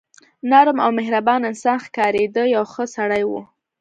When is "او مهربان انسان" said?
0.85-1.77